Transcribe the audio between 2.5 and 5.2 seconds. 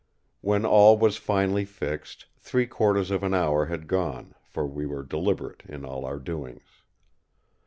quarters of an hour had gone, for we were